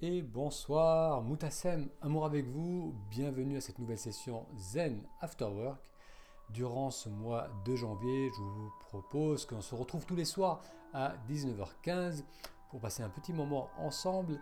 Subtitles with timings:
[0.00, 5.80] et bonsoir, Moutassem, amour avec vous, bienvenue à cette nouvelle session Zen After Work.
[6.50, 10.62] Durant ce mois de janvier, je vous propose qu'on se retrouve tous les soirs
[10.94, 12.22] à 19h15
[12.70, 14.40] pour passer un petit moment ensemble,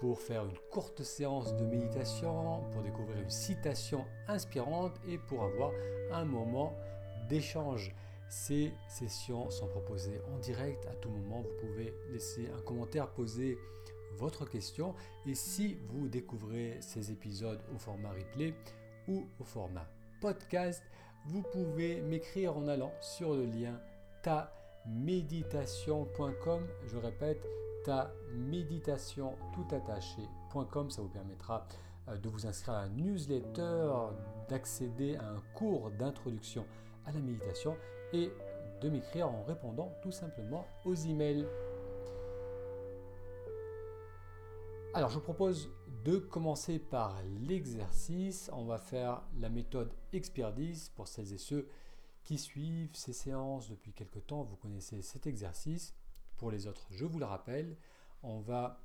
[0.00, 5.70] pour faire une courte séance de méditation, pour découvrir une citation inspirante et pour avoir
[6.12, 6.74] un moment
[7.28, 7.94] d'échange.
[8.28, 11.42] Ces sessions sont proposées en direct à tout moment.
[11.42, 13.56] Vous pouvez laisser un commentaire, poser
[14.16, 14.94] votre question.
[15.26, 18.54] Et si vous découvrez ces épisodes au format replay
[19.06, 19.86] ou au format
[20.20, 20.82] podcast,
[21.26, 23.78] vous pouvez m'écrire en allant sur le lien
[24.22, 26.66] taméditation.com.
[26.86, 27.46] Je répète,
[27.84, 29.36] taméditation
[30.88, 31.66] Ça vous permettra
[32.08, 33.92] euh, de vous inscrire à un newsletter,
[34.48, 36.64] d'accéder à un cours d'introduction
[37.06, 37.76] à la méditation
[38.12, 38.30] et
[38.80, 41.46] de m'écrire en répondant tout simplement aux emails.
[44.94, 45.70] Alors je vous propose
[46.04, 48.50] de commencer par l'exercice.
[48.54, 51.68] On va faire la méthode Expert 10 pour celles et ceux
[52.24, 54.44] qui suivent ces séances depuis quelque temps.
[54.44, 55.94] Vous connaissez cet exercice.
[56.38, 57.76] Pour les autres, je vous le rappelle,
[58.22, 58.80] on va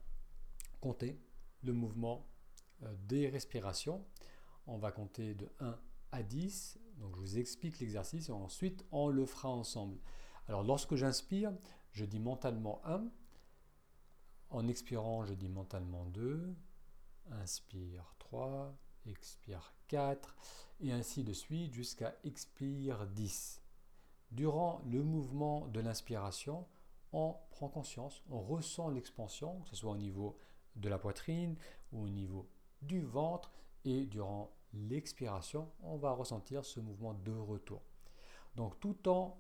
[0.82, 1.20] compter
[1.64, 2.28] le mouvement
[2.84, 4.04] euh, des respirations.
[4.68, 5.80] On va compter de 1
[6.12, 6.80] à 10.
[6.98, 9.98] Donc je vous explique l'exercice et ensuite on le fera ensemble.
[10.48, 11.54] Alors lorsque j'inspire,
[11.92, 13.06] je dis mentalement 1.
[14.54, 16.56] En expirant, je dis mentalement 2.
[17.32, 18.72] Inspire 3,
[19.08, 20.36] expire 4,
[20.82, 23.64] et ainsi de suite jusqu'à expire 10.
[24.30, 26.68] Durant le mouvement de l'inspiration,
[27.14, 30.38] on prend conscience, on ressent l'expansion, que ce soit au niveau
[30.76, 31.56] de la poitrine
[31.92, 32.48] ou au niveau
[32.84, 33.52] du ventre,
[33.86, 37.82] et durant l'expiration, on va ressentir ce mouvement de retour.
[38.56, 39.36] Donc tout en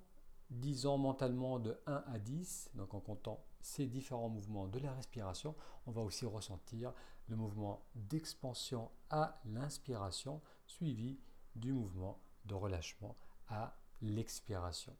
[0.54, 5.56] disant mentalement de 1 à 10, donc en comptant ces différents mouvements de la respiration,
[5.86, 6.94] on va aussi ressentir
[7.28, 11.20] le mouvement d'expansion à l'inspiration suivi
[11.56, 13.16] du mouvement de relâchement
[13.48, 14.96] à l'expiration.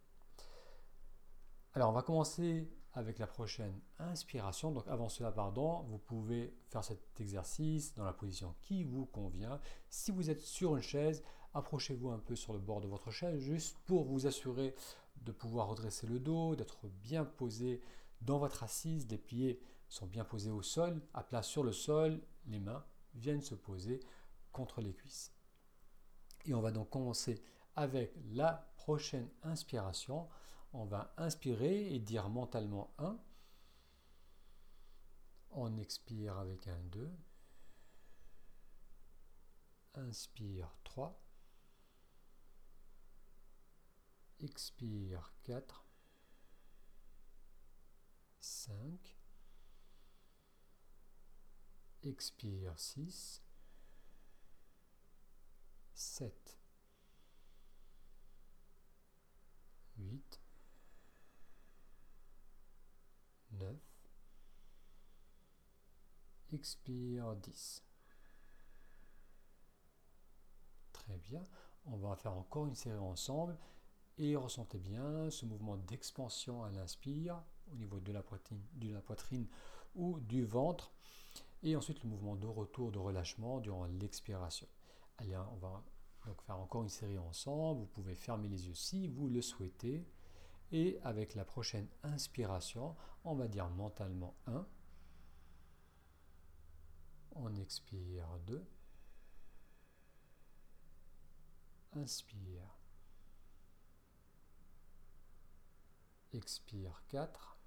[1.74, 4.72] Alors on va commencer avec la prochaine inspiration.
[4.72, 9.60] Donc avant cela, pardon, vous pouvez faire cet exercice dans la position qui vous convient.
[9.90, 13.40] Si vous êtes sur une chaise, approchez-vous un peu sur le bord de votre chaise
[13.40, 14.76] juste pour vous assurer
[15.24, 17.82] de pouvoir redresser le dos, d'être bien posé
[18.22, 19.08] dans votre assise.
[19.10, 22.22] Les pieds sont bien posés au sol, à plat sur le sol.
[22.46, 22.84] Les mains
[23.16, 24.00] viennent se poser
[24.52, 25.34] contre les cuisses.
[26.46, 27.42] Et on va donc commencer
[27.76, 30.28] avec la prochaine inspiration
[30.74, 33.18] on va inspirer et dire mentalement 1.
[35.52, 37.12] On expire avec un 2.
[39.94, 41.23] Inspire 3.
[44.40, 45.86] Expire 4.
[48.40, 49.18] 5.
[52.04, 53.42] Expire 6.
[55.94, 56.60] 7.
[59.98, 60.42] 8.
[63.52, 63.76] 9.
[66.52, 67.84] Expire 10.
[70.92, 71.44] Très bien.
[71.86, 73.58] On va faire encore une série ensemble.
[74.18, 77.42] Et ressentez bien ce mouvement d'expansion à l'inspire
[77.72, 79.48] au niveau de la, poitrine, de la poitrine
[79.96, 80.92] ou du ventre.
[81.64, 84.68] Et ensuite le mouvement de retour, de relâchement durant l'expiration.
[85.18, 85.84] Allez, on va
[86.26, 87.82] donc faire encore une série ensemble.
[87.82, 90.06] Vous pouvez fermer les yeux si vous le souhaitez.
[90.72, 94.66] Et avec la prochaine inspiration, on va dire mentalement 1.
[97.36, 98.64] On expire 2.
[101.96, 102.83] Inspire.
[106.34, 107.60] Expire 4.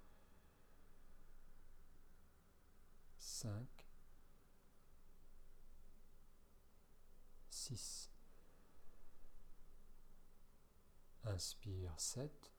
[3.17, 3.49] 5.
[7.49, 8.09] 6.
[11.23, 12.53] Inspire 7.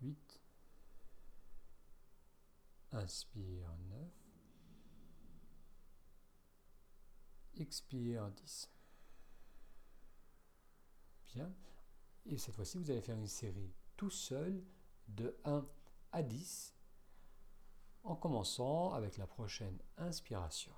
[0.00, 0.40] 8.
[2.92, 4.10] Inspire 9.
[7.54, 8.68] Expire 10.
[11.34, 11.54] Bien.
[12.28, 14.62] Et cette fois-ci, vous allez faire une série tout seul
[15.08, 15.64] de 1
[16.12, 16.74] à 10
[18.02, 20.72] en commençant avec la prochaine inspiration.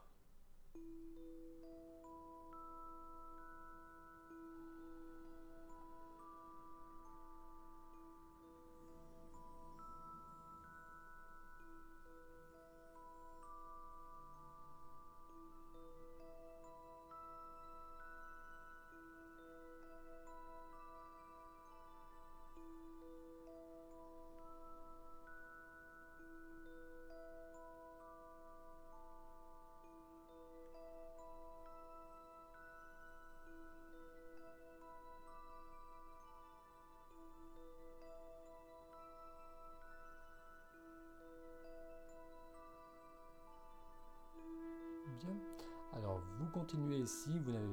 [45.92, 47.66] Alors vous continuez si vous n'avez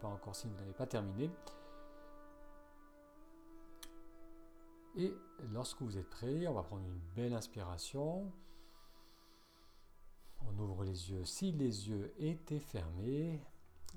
[0.00, 1.30] pas encore, si vous n'avez pas terminé.
[4.96, 5.14] Et
[5.52, 8.32] lorsque vous êtes prêt, on va prendre une belle inspiration.
[10.40, 13.40] On ouvre les yeux si les yeux étaient fermés.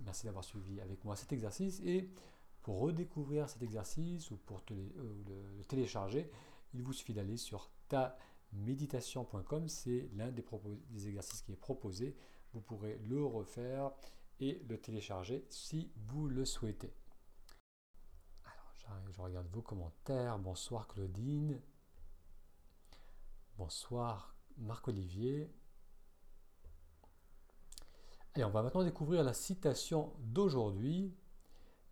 [0.05, 1.79] Merci d'avoir suivi avec moi cet exercice.
[1.85, 2.09] Et
[2.61, 5.23] pour redécouvrir cet exercice ou pour euh,
[5.57, 6.29] le, télécharger,
[6.73, 9.67] il vous suffit d'aller sur taméditation.com.
[9.67, 10.43] C'est l'un des,
[10.89, 12.15] des exercices qui est proposé.
[12.53, 13.91] Vous pourrez le refaire
[14.39, 16.93] et le télécharger si vous le souhaitez.
[18.45, 20.37] Alors, je regarde vos commentaires.
[20.37, 21.59] Bonsoir Claudine.
[23.57, 25.51] Bonsoir Marc-Olivier.
[28.35, 31.15] Et on va maintenant découvrir la citation d'aujourd'hui.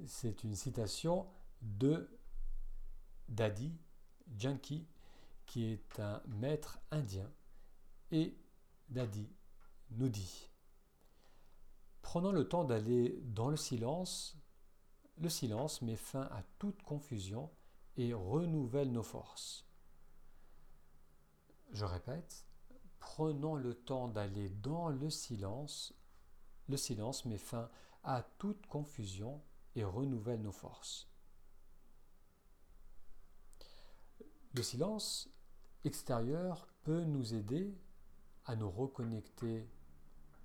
[0.06, 1.28] C'est une citation
[1.62, 2.08] de
[3.30, 3.76] Dadi
[4.38, 4.88] Janki,
[5.46, 7.32] qui est un maître indien.
[8.12, 8.38] Et
[8.90, 9.28] Dadi
[9.92, 10.51] nous dit
[12.12, 14.38] Prenons le temps d'aller dans le silence.
[15.18, 17.50] Le silence met fin à toute confusion
[17.96, 19.66] et renouvelle nos forces.
[21.72, 22.46] Je répète,
[23.00, 25.94] prenons le temps d'aller dans le silence
[26.68, 27.70] le silence met fin
[28.04, 29.42] à toute confusion
[29.78, 31.08] et renouvelle nos forces.
[34.54, 35.30] Le silence
[35.86, 37.74] extérieur peut nous aider
[38.44, 39.66] à nous reconnecter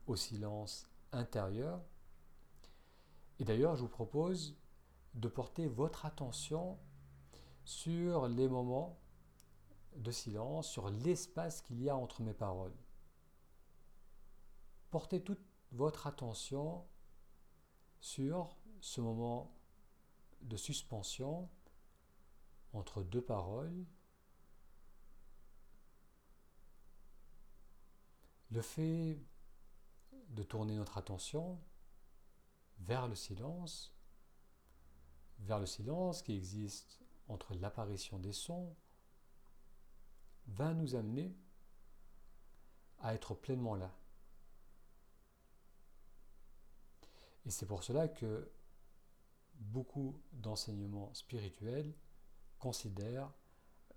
[0.07, 1.83] au silence intérieur.
[3.39, 4.57] Et d'ailleurs, je vous propose
[5.15, 6.79] de porter votre attention
[7.65, 8.99] sur les moments
[9.97, 12.77] de silence, sur l'espace qu'il y a entre mes paroles.
[14.91, 15.41] Portez toute
[15.73, 16.87] votre attention
[18.01, 19.53] sur ce moment
[20.43, 21.49] de suspension
[22.73, 23.85] entre deux paroles.
[28.51, 29.19] Le fait
[30.37, 31.59] de tourner notre attention
[32.81, 33.93] vers le silence,
[35.41, 38.77] vers le silence qui existe entre l'apparition des sons,
[40.47, 41.35] va nous amener
[43.01, 43.91] à être pleinement là.
[47.47, 48.51] Et c'est pour cela que
[49.55, 51.95] beaucoup d'enseignements spirituels
[52.59, 53.33] considèrent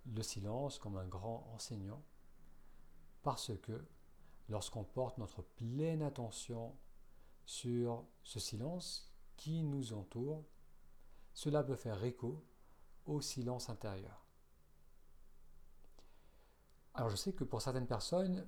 [0.05, 2.01] le silence comme un grand enseignant,
[3.23, 3.85] parce que
[4.49, 6.75] lorsqu'on porte notre pleine attention
[7.45, 10.43] sur ce silence qui nous entoure,
[11.33, 12.43] cela peut faire écho
[13.05, 14.25] au silence intérieur.
[16.93, 18.45] Alors je sais que pour certaines personnes,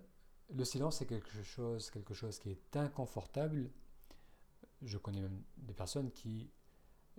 [0.50, 3.72] le silence est quelque chose, quelque chose qui est inconfortable
[4.82, 6.50] je connais même des personnes qui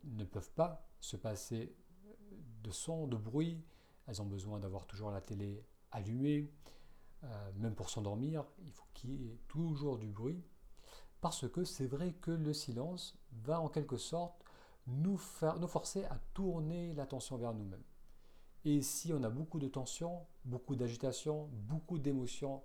[0.05, 1.75] ne peuvent pas se passer
[2.63, 3.65] de son, de bruit.
[4.07, 6.51] Elles ont besoin d'avoir toujours la télé allumée.
[7.25, 10.43] Euh, même pour s'endormir, il faut qu'il y ait toujours du bruit.
[11.21, 14.43] Parce que c'est vrai que le silence va en quelque sorte
[14.87, 15.21] nous,
[15.61, 17.85] nous forcer à tourner l'attention vers nous-mêmes.
[18.65, 22.63] Et si on a beaucoup de tension, beaucoup d'agitation, beaucoup d'émotions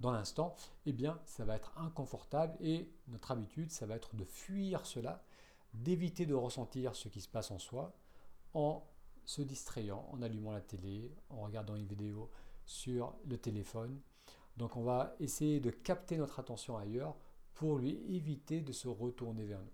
[0.00, 0.54] dans l'instant,
[0.86, 5.22] eh bien, ça va être inconfortable et notre habitude, ça va être de fuir cela,
[5.74, 7.94] d'éviter de ressentir ce qui se passe en soi
[8.54, 8.82] en
[9.24, 12.30] se distrayant, en allumant la télé, en regardant une vidéo
[12.70, 14.00] sur le téléphone.
[14.56, 17.16] Donc on va essayer de capter notre attention ailleurs
[17.54, 19.72] pour lui éviter de se retourner vers nous.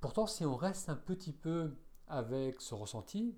[0.00, 1.74] Pourtant, si on reste un petit peu
[2.06, 3.34] avec ce ressenti,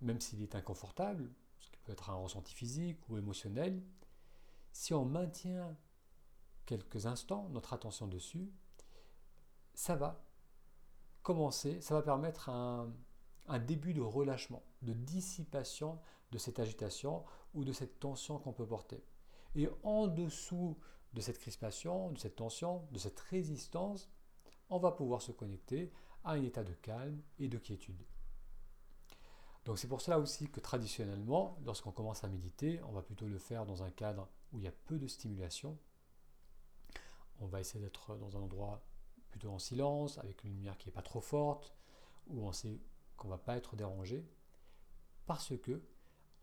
[0.00, 3.82] même s'il est inconfortable, ce qui peut être un ressenti physique ou émotionnel,
[4.72, 5.74] si on maintient
[6.66, 8.52] quelques instants notre attention dessus,
[9.74, 10.22] ça va
[11.22, 12.92] commencer, ça va permettre un,
[13.66, 15.98] début de relâchement, de dissipation
[16.34, 17.24] de cette agitation
[17.54, 19.04] ou de cette tension qu'on peut porter.
[19.54, 20.76] Et en dessous
[21.12, 24.10] de cette crispation, de cette tension, de cette résistance,
[24.68, 25.92] on va pouvoir se connecter
[26.24, 28.02] à un état de calme et de quiétude.
[29.64, 33.38] Donc c'est pour cela aussi que traditionnellement, lorsqu'on commence à méditer, on va plutôt le
[33.38, 35.78] faire dans un cadre où il y a peu de stimulation.
[37.38, 38.84] On va essayer d'être dans un endroit
[39.30, 41.72] plutôt en silence, avec une lumière qui n'est pas trop forte,
[42.26, 42.80] où on sait
[43.16, 44.26] qu'on ne va pas être dérangé,
[45.26, 45.80] parce que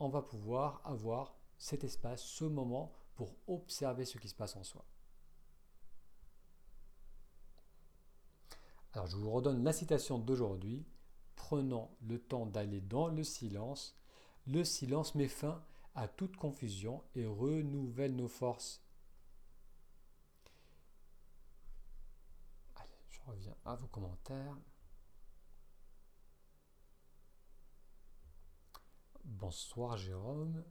[0.02, 4.64] on va pouvoir avoir cet espace, ce moment pour observer ce qui se passe en
[4.64, 4.84] soi.
[8.94, 10.86] Alors je vous redonne la citation d'aujourd'hui.
[11.36, 13.96] Prenons le temps d'aller dans le silence.
[14.48, 18.82] Le silence met fin à toute confusion et renouvelle nos forces.
[23.10, 24.58] Je reviens à vos commentaires.
[29.40, 30.62] Bonsoir Jérôme.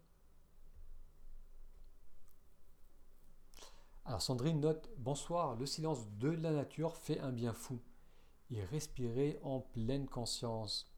[4.05, 7.81] Alors Sandrine note Bonsoir, le silence de la nature fait un bien fou.
[8.50, 10.93] Y respirer en pleine conscience.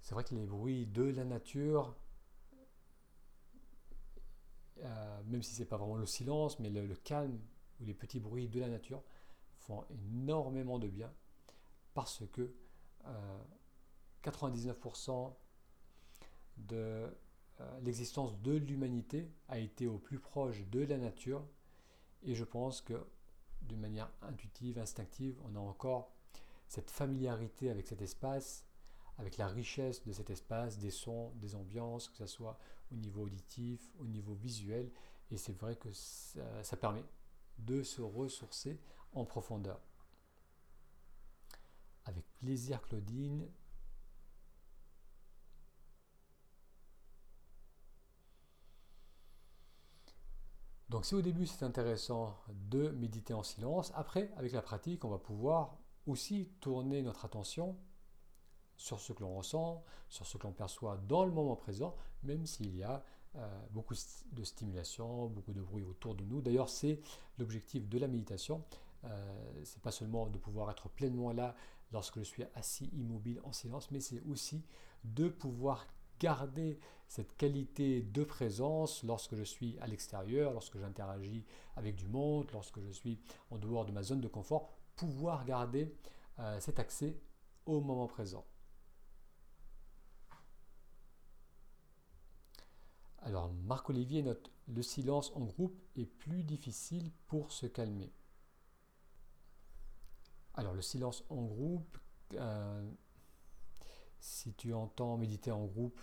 [0.00, 1.96] C'est vrai que les bruits de la nature,
[4.78, 7.40] euh, même si ce n'est pas vraiment le silence, mais le, calme
[7.80, 9.02] ou les petits bruits de la nature
[9.56, 11.12] font énormément de bien
[11.94, 12.54] parce que
[14.24, 15.30] 99% euh,
[16.56, 17.16] de
[17.60, 21.46] euh, l'existence de l'humanité a été au plus proche de la nature.
[22.22, 23.06] Et je pense que
[23.62, 26.12] d'une manière intuitive, instinctive, on a encore
[26.68, 28.64] cette familiarité avec cet espace,
[29.18, 32.58] avec la richesse de cet espace, des sons, des ambiances, que ce soit
[32.92, 34.90] au niveau auditif, au niveau visuel,
[35.30, 37.04] et c'est vrai que ça, permet
[37.58, 38.78] de se ressourcer
[39.12, 39.80] en profondeur.
[42.04, 43.48] Avec plaisir Claudine,
[50.88, 55.08] Donc si au début c'est intéressant de méditer en silence, après avec la pratique on
[55.10, 57.76] va pouvoir aussi tourner notre attention
[58.76, 62.46] sur ce que l'on ressent, sur ce que l'on perçoit dans le moment présent, même
[62.46, 63.02] s'il y a
[63.36, 63.94] euh, beaucoup
[64.32, 66.40] de stimulation, beaucoup de bruit autour de nous.
[66.40, 67.00] D'ailleurs, c'est
[67.38, 68.64] l'objectif de la méditation.
[69.04, 71.54] Euh, c'est pas seulement de pouvoir être pleinement là
[71.92, 74.64] lorsque je suis assis immobile en silence, mais c'est aussi
[75.04, 75.86] de pouvoir
[76.18, 76.78] garder
[77.08, 81.44] cette qualité de présence lorsque je suis à l'extérieur, lorsque j'interagis
[81.76, 83.20] avec du monde, lorsque je suis
[83.50, 85.94] en dehors de ma zone de confort, pouvoir garder
[86.38, 87.16] euh, cet accès
[87.64, 88.44] au moment présent.
[93.18, 98.12] Alors, Marc-Olivier note le silence en groupe est plus difficile pour se calmer.
[100.54, 101.98] Alors, le silence en groupe,
[102.34, 102.88] euh,
[104.20, 106.00] si tu entends méditer en groupe,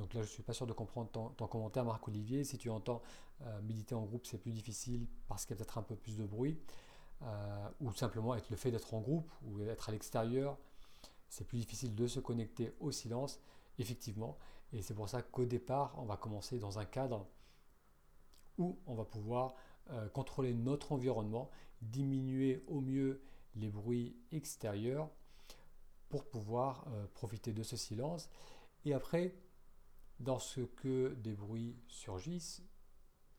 [0.00, 3.02] donc là je ne suis pas sûr de comprendre ton, commentaire Marc-Olivier, si tu entends
[3.42, 6.16] euh, méditer en groupe c'est plus difficile parce qu'il y a peut-être un peu plus
[6.16, 6.58] de bruit,
[7.22, 10.56] euh, ou simplement avec le fait d'être en groupe ou d'être à l'extérieur,
[11.28, 13.40] c'est plus difficile de se connecter au silence,
[13.78, 14.38] effectivement.
[14.72, 17.26] Et c'est pour ça qu'au départ, on va commencer dans un cadre
[18.56, 19.54] où on va pouvoir
[19.90, 21.50] euh, contrôler notre environnement,
[21.82, 23.20] diminuer au mieux
[23.54, 25.10] les bruits extérieurs
[26.08, 28.30] pour pouvoir profiter de ce silence.
[28.84, 29.34] Et après,
[30.24, 30.86] lorsque
[31.16, 32.62] des bruits surgissent,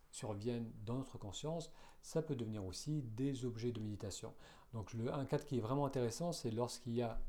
[0.09, 1.71] surviennent dans notre conscience,
[2.01, 4.33] ça peut devenir aussi des objets de méditation.
[4.73, 7.21] Donc un cadre qui est vraiment intéressant, c'est lorsqu'il y a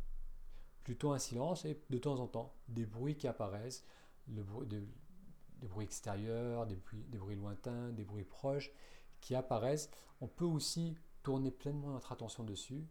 [0.84, 3.84] plutôt un silence et de temps en temps des bruits qui apparaissent,
[4.26, 6.76] des, bruits extérieurs, des
[7.18, 8.70] bruits lointains, des bruits proches
[9.20, 9.90] qui apparaissent.
[10.20, 12.86] On peut aussi tourner pleinement notre attention dessus,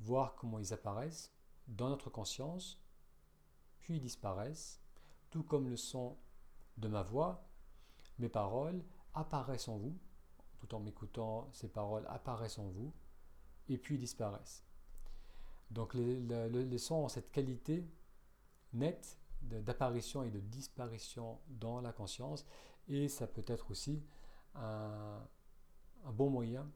[0.00, 1.32] voir comment ils apparaissent
[1.68, 2.80] dans notre conscience,
[3.80, 4.80] puis ils disparaissent,
[5.42, 6.16] comme le son
[6.76, 7.46] de ma voix,
[8.18, 9.96] mes paroles apparaissent en vous,
[10.58, 12.92] tout en m'écoutant, ces paroles apparaissent en vous,
[13.68, 14.64] et puis disparaissent.
[15.70, 17.84] Donc les, sons ont cette qualité
[18.72, 22.44] nette d'apparition et de disparition dans la conscience
[22.88, 24.02] et ça peut être aussi
[24.54, 25.26] un,
[26.12, 26.70] bon moyen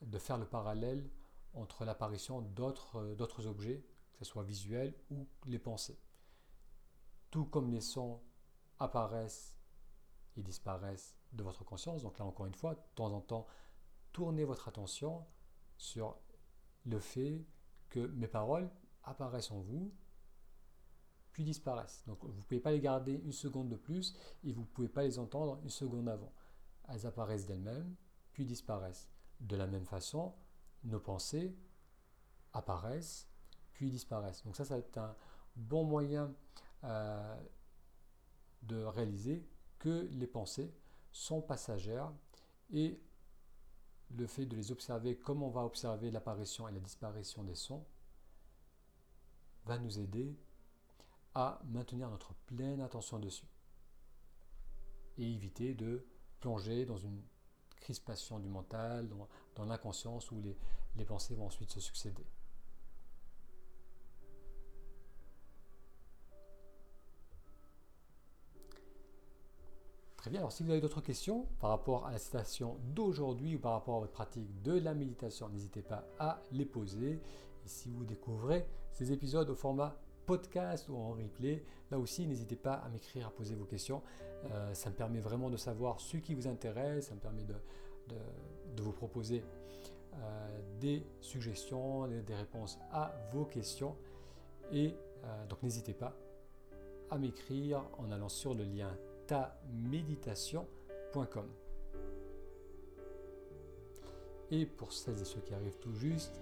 [0.00, 1.08] de faire le parallèle
[1.54, 5.98] entre l'apparition d'autres objets, que ce soit visuels ou les pensées.
[7.32, 8.20] Tout comme les sons
[8.78, 9.56] apparaissent
[10.36, 13.46] et disparaissent de votre conscience, donc là encore une fois, de temps en temps,
[14.12, 15.26] tournez votre attention
[15.76, 16.16] sur
[16.84, 17.44] le fait
[17.88, 18.70] que mes paroles
[19.02, 19.92] apparaissent en vous,
[21.32, 22.04] puis disparaissent.
[22.06, 24.88] Donc vous ne pouvez pas les garder une seconde de plus et vous ne pouvez
[24.88, 26.32] pas les entendre une seconde avant.
[26.88, 27.96] Elles apparaissent d'elles-mêmes,
[28.32, 29.08] puis disparaissent.
[29.40, 30.34] De la même façon,
[30.84, 31.56] nos pensées
[32.52, 33.26] apparaissent,
[33.72, 34.44] puis disparaissent.
[34.44, 35.16] Donc ça, être un
[35.56, 36.34] bon moyen
[36.84, 37.36] euh,
[38.62, 39.46] de réaliser
[39.78, 40.72] que les pensées
[41.10, 42.12] sont passagères
[42.72, 43.00] et
[44.10, 47.84] le fait de les observer comme on va observer l'apparition et la disparition des sons
[49.64, 50.36] va nous aider
[51.34, 53.46] à maintenir notre pleine attention dessus
[55.18, 56.06] et éviter de
[56.40, 57.22] plonger dans une
[57.76, 59.08] crispation du mental,
[59.56, 60.42] dans, l'inconscience où
[60.96, 62.24] les pensées vont ensuite se succéder.
[70.22, 73.58] Très bien, alors si vous avez d'autres questions par rapport à la citation d'aujourd'hui ou
[73.58, 77.14] par rapport à votre pratique de la méditation, n'hésitez pas à les poser.
[77.64, 82.54] Et si vous découvrez ces épisodes au format podcast ou en replay, là aussi n'hésitez
[82.54, 84.00] pas à m'écrire, à poser vos questions.
[84.52, 87.56] Euh, ça me permet vraiment de savoir ce qui vous intéresse, ça me permet de,
[88.80, 89.42] vous proposer
[90.14, 93.96] euh, des suggestions, des, réponses à vos questions.
[94.70, 96.14] Et euh, donc n'hésitez pas
[97.10, 98.96] à m'écrire en allant sur le lien
[99.72, 100.66] méditation
[101.14, 101.46] www.zenafterwork.com.
[104.50, 106.40] Et pour celles et ceux qui arrivent tout juste,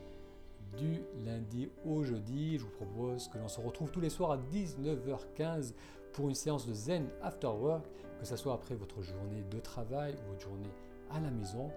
[0.77, 4.39] du lundi au jeudi, je vous propose que l'on se retrouve tous les soirs à
[4.39, 5.75] 19h15
[6.13, 7.85] pour une séance de Zen After Work,
[8.19, 10.71] que ce soit après votre journée de travail ou votre journée
[11.11, 11.71] à la maison.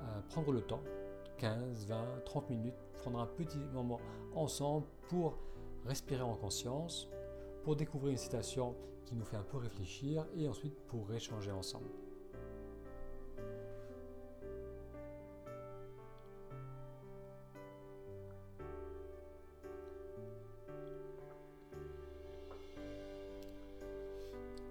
[0.00, 0.82] Euh, prendre le temps,
[1.38, 4.00] 15, 20, 30 minutes, prendre un petit moment
[4.34, 5.38] ensemble pour
[5.86, 7.08] respirer en conscience,
[7.62, 8.74] pour découvrir une citation
[9.04, 11.90] qui nous fait un peu réfléchir et ensuite pour échanger ensemble.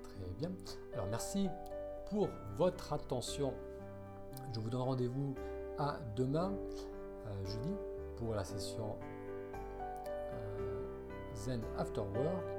[0.04, 0.52] Très bien.
[0.94, 1.48] Alors merci
[2.10, 3.54] pour votre attention.
[4.54, 5.36] Je vous donne rendez-vous
[5.78, 6.54] à demain,
[7.28, 7.74] euh, jeudi,
[8.18, 8.96] pour la session
[10.34, 12.59] euh, Zen After Work.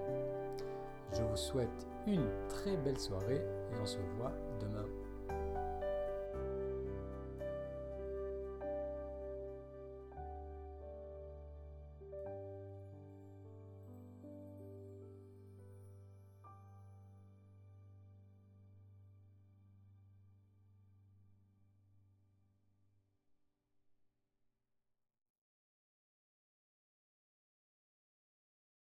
[1.13, 4.87] Je vous souhaite une très belle soirée et on se voit demain.